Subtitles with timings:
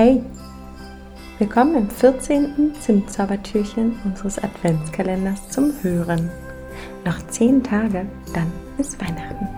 [0.00, 0.22] Hey,
[1.40, 2.72] willkommen im 14.
[2.78, 6.30] Zimtzaubertürchen unseres Adventskalenders zum Hören.
[7.04, 9.48] Noch 10 Tage, dann ist Weihnachten.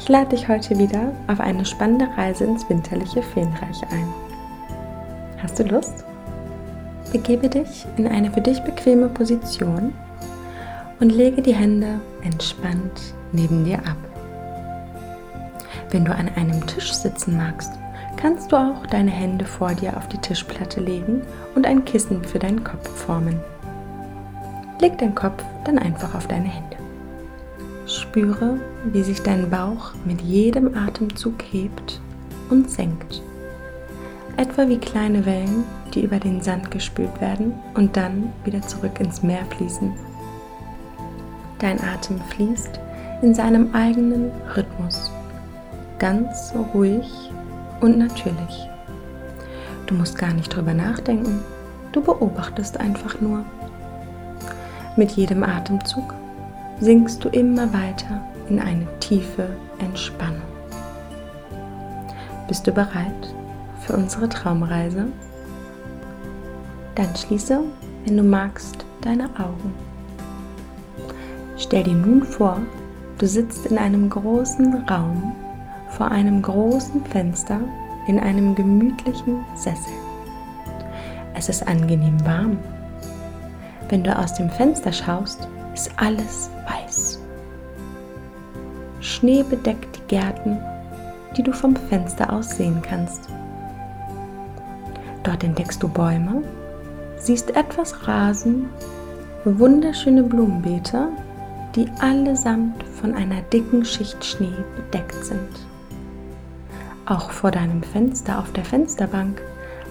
[0.00, 4.08] Ich lade dich heute wieder auf eine spannende Reise ins winterliche Feenreich ein.
[5.40, 6.04] Hast du Lust?
[7.12, 9.92] Begebe dich in eine für dich bequeme Position
[10.98, 13.96] und lege die Hände entspannt neben dir ab.
[15.92, 17.70] Wenn du an einem Tisch sitzen magst,
[18.20, 21.22] kannst du auch deine Hände vor dir auf die Tischplatte legen
[21.54, 23.40] und ein Kissen für deinen Kopf formen.
[24.80, 26.76] Leg deinen Kopf dann einfach auf deine Hände.
[27.86, 32.00] Spüre, wie sich dein Bauch mit jedem Atemzug hebt
[32.50, 33.22] und senkt.
[34.36, 39.22] Etwa wie kleine Wellen, die über den Sand gespült werden und dann wieder zurück ins
[39.22, 39.92] Meer fließen.
[41.58, 42.80] Dein Atem fließt
[43.22, 45.10] in seinem eigenen Rhythmus,
[45.98, 47.30] ganz ruhig
[47.80, 48.68] und natürlich.
[49.86, 51.40] Du musst gar nicht drüber nachdenken,
[51.92, 53.44] du beobachtest einfach nur.
[54.96, 56.14] Mit jedem Atemzug
[56.80, 60.42] sinkst du immer weiter in eine tiefe Entspannung.
[62.48, 63.34] Bist du bereit
[63.80, 65.06] für unsere Traumreise?
[66.94, 67.60] Dann schließe,
[68.04, 69.74] wenn du magst, deine Augen.
[71.56, 72.58] Stell dir nun vor,
[73.18, 75.34] du sitzt in einem großen Raum
[76.00, 77.60] vor einem großen Fenster
[78.06, 79.92] in einem gemütlichen Sessel.
[81.34, 82.56] Es ist angenehm warm.
[83.90, 87.20] Wenn du aus dem Fenster schaust, ist alles weiß.
[89.00, 90.58] Schnee bedeckt die Gärten,
[91.36, 93.28] die du vom Fenster aus sehen kannst.
[95.22, 96.42] Dort entdeckst du Bäume,
[97.18, 98.70] siehst etwas Rasen,
[99.44, 101.08] wunderschöne Blumenbeete,
[101.76, 105.69] die allesamt von einer dicken Schicht Schnee bedeckt sind.
[107.10, 109.42] Auch vor deinem Fenster auf der Fensterbank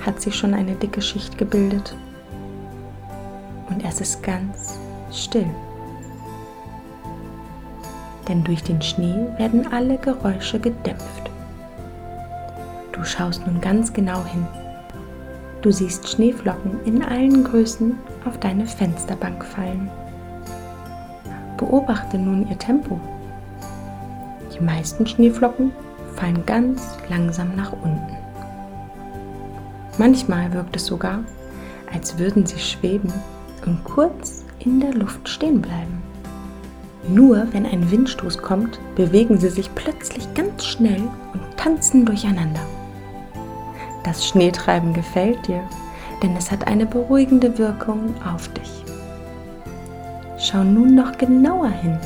[0.06, 1.94] hat sich schon eine dicke Schicht gebildet.
[3.70, 4.80] Und es ist ganz
[5.12, 5.50] still.
[8.30, 11.30] Denn durch den Schnee werden alle Geräusche gedämpft.
[12.94, 14.48] Du schaust nun ganz genau hin.
[15.62, 19.90] Du siehst Schneeflocken in allen Größen auf deine Fensterbank fallen.
[21.58, 22.98] Beobachte nun ihr Tempo.
[24.58, 25.74] Die meisten Schneeflocken
[26.20, 28.18] fallen ganz langsam nach unten.
[29.98, 31.20] Manchmal wirkt es sogar,
[31.94, 33.12] als würden sie schweben
[33.66, 36.04] und kurz in der Luft stehen bleiben.
[37.08, 41.02] Nur wenn ein Windstoß kommt, bewegen sie sich plötzlich ganz schnell
[41.34, 42.62] und tanzen durcheinander.
[44.04, 45.62] Das Schneetreiben gefällt dir,
[46.22, 48.84] denn es hat eine beruhigende Wirkung auf dich.
[50.38, 51.98] Schau nun noch genauer hin.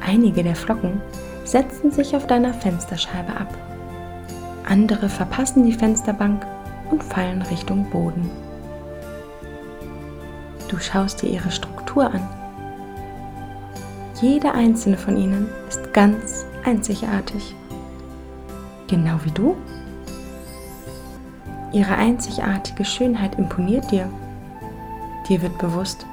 [0.00, 1.00] Einige der Flocken
[1.44, 3.56] setzen sich auf deiner Fensterscheibe ab.
[4.66, 6.46] Andere verpassen die Fensterbank
[6.90, 8.30] und fallen Richtung Boden.
[10.68, 12.26] Du schaust dir ihre Struktur an.
[14.20, 17.54] Jede einzelne von ihnen ist ganz einzigartig.
[18.86, 19.56] Genau wie du.
[21.72, 24.08] Ihre einzigartige Schönheit imponiert dir.
[25.28, 26.06] Dir wird bewusst,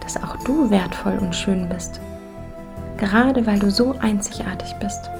[0.00, 2.00] dass auch du wertvoll und schön bist
[2.98, 5.10] gerade weil du so einzigartig bist.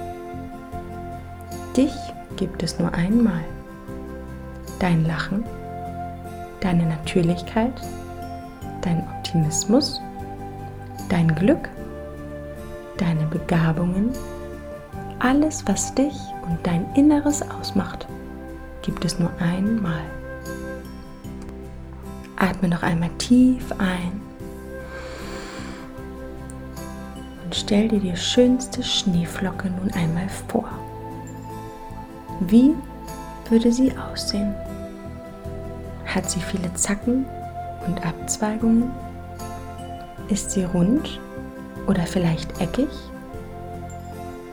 [1.77, 1.95] Dich
[2.37, 3.45] gibt es nur einmal.
[4.79, 5.45] Dein Lachen,
[6.61, 7.73] deine Natürlichkeit,
[8.83, 10.01] dein Optimismus,
[11.09, 11.69] dein Glück,
[12.99, 14.11] deine Begabungen,
[15.19, 16.15] alles, was dich
[16.49, 18.07] und dein Inneres ausmacht,
[18.83, 20.03] gibt es nur einmal.
[22.37, 24.26] Atme noch einmal tief ein
[27.47, 30.69] und stell dir die schönste Schneeflocke nun einmal vor.
[32.41, 32.75] Wie
[33.49, 34.53] würde sie aussehen?
[36.07, 37.25] Hat sie viele Zacken
[37.87, 38.91] und Abzweigungen?
[40.29, 41.21] Ist sie rund
[41.87, 42.89] oder vielleicht eckig?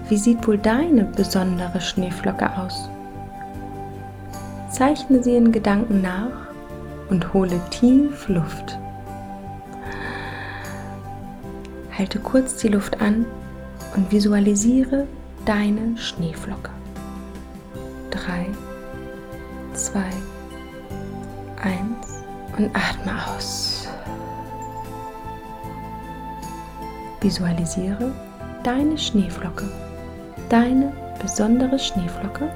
[0.07, 2.89] Wie sieht wohl deine besondere Schneeflocke aus?
[4.69, 6.47] Zeichne sie in Gedanken nach
[7.09, 8.77] und hole tief Luft.
[11.97, 13.25] Halte kurz die Luft an
[13.95, 15.07] und visualisiere
[15.45, 16.71] deine Schneeflocke.
[18.09, 18.47] 3,
[19.73, 19.99] 2,
[21.61, 21.79] 1
[22.57, 23.87] und atme aus.
[27.21, 28.11] Visualisiere
[28.63, 29.69] deine Schneeflocke,
[30.49, 30.91] deine
[31.21, 32.49] besondere Schneeflocke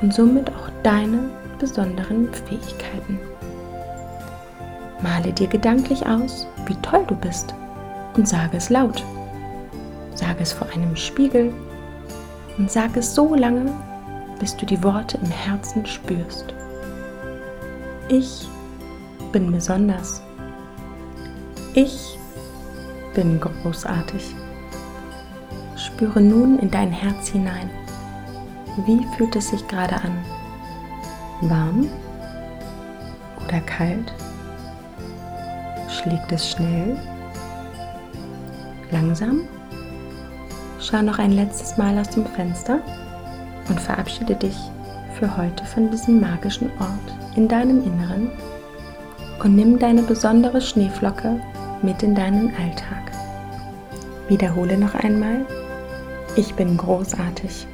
[0.00, 1.30] und somit auch deine
[1.60, 3.20] besonderen Fähigkeiten.
[5.02, 7.54] Male dir gedanklich aus, wie toll du bist
[8.16, 9.04] und sage es laut.
[10.14, 11.52] Sage es vor einem Spiegel
[12.58, 13.72] und sage es so lange,
[14.38, 16.54] bis du die Worte im Herzen spürst.
[18.08, 18.48] Ich
[19.32, 20.22] bin besonders.
[21.74, 22.18] Ich
[23.14, 24.34] bin großartig.
[25.76, 27.70] Spüre nun in dein Herz hinein.
[28.86, 30.24] Wie fühlt es sich gerade an?
[31.42, 31.88] Warm
[33.46, 34.12] oder kalt?
[35.88, 36.96] Schlägt es schnell?
[38.90, 39.42] Langsam?
[40.80, 42.80] Schau noch ein letztes Mal aus dem Fenster
[43.68, 44.56] und verabschiede dich
[45.18, 48.30] für heute von diesem magischen Ort in deinem Inneren
[49.42, 51.40] und nimm deine besondere Schneeflocke
[51.82, 53.12] mit in deinen Alltag.
[54.28, 55.44] Wiederhole noch einmal,
[56.36, 57.66] ich bin großartig.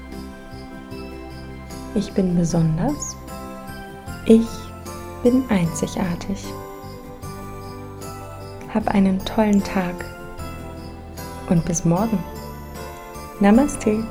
[1.95, 3.17] Ich bin besonders.
[4.25, 4.47] Ich
[5.23, 6.45] bin einzigartig.
[8.73, 9.95] Hab einen tollen Tag
[11.53, 12.19] und bis morgen.
[13.41, 14.05] Namaste.